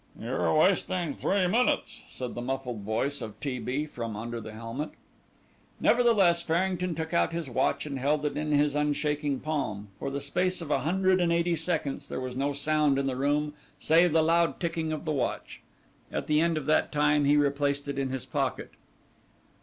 [0.19, 3.59] "You are wasting three minutes," said the muffled voice of T.
[3.59, 3.85] B.
[3.85, 4.93] from under the helmet.
[5.79, 10.19] Nevertheless Farrington took out his watch and held it in his unshaking palm; for the
[10.19, 14.11] space of a hundred and eighty seconds there was no sound in the room save
[14.11, 15.61] the loud ticking of the watch.
[16.11, 18.71] At the end of that time he replaced it in his pocket.